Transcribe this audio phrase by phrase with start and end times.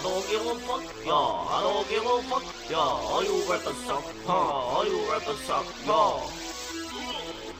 [0.00, 1.12] I don't give a fuck, yo.
[1.12, 2.78] I don't give a fuck, yo.
[2.78, 4.32] All you rappers suck, huh?
[4.32, 6.22] All you rappers suck, yo.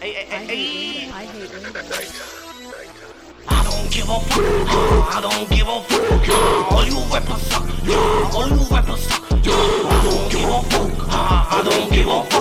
[0.00, 1.10] Hey, hey, I hey, hey.
[1.12, 1.52] I hate.
[3.46, 4.40] I don't give a fuck,
[4.72, 5.12] huh?
[5.12, 6.76] I don't give a fuck, huh?
[6.76, 8.00] All you rappers suck, yo.
[8.32, 9.52] All you rappers suck, yo.
[9.52, 11.44] I don't give a fuck, huh?
[11.50, 12.39] I don't give a fuck,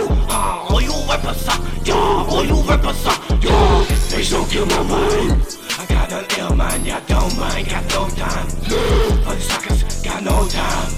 [4.59, 5.57] Please my mind.
[5.79, 8.47] I got an ill mind, yeah, don't mind, got no time.
[9.23, 10.89] For the suckers, got no time.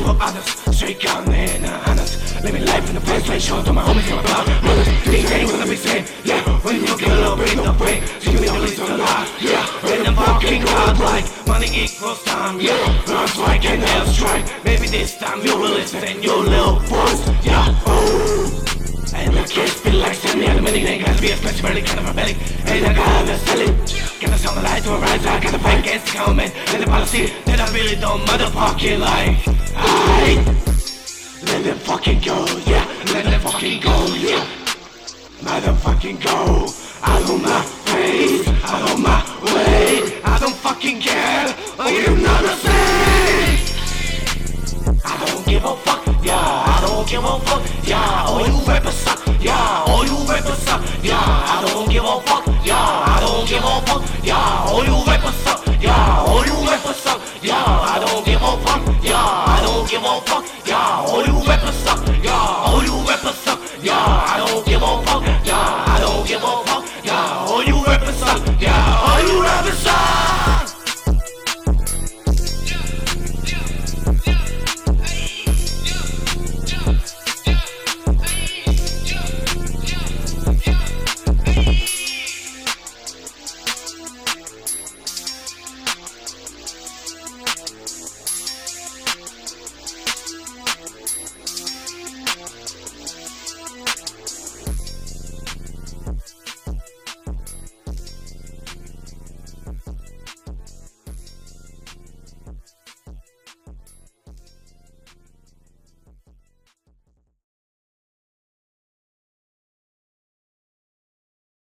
[0.00, 2.42] For others, straight gun the uh, honest.
[2.42, 4.62] Living life in the fast lane, show to my homies in my blood.
[4.62, 6.40] Brothers, these ain't gonna be same, yeah.
[6.64, 9.66] When you get a brain, so you need to listen a lot, yeah.
[9.84, 13.12] When the fucking God like money equals time, yeah.
[13.12, 14.64] Run strike and air strike.
[14.64, 16.80] Maybe this time you will listen and your little
[21.06, 22.32] gotta be a special kind of a belly.
[22.66, 22.80] Hey,
[24.54, 25.26] the light to a rise?
[25.26, 26.12] I got fight against the
[26.80, 29.38] the policy that I really don't motherfucking like.
[29.76, 30.42] I
[31.46, 32.84] let them fucking go, yeah.
[33.12, 34.44] Let them fucking go, yeah.
[35.46, 36.72] Motherfucking go.
[37.02, 39.20] I don't my face, I don't my
[39.52, 40.20] way.
[40.24, 41.54] I don't fucking care.
[41.78, 42.96] Oh, you know the say.
[45.04, 46.34] I don't give a fuck, yeah.
[46.34, 48.24] I don't give a fuck, yeah.
[48.26, 49.15] Oh, you rappers
[51.66, 52.45] don't give a fuck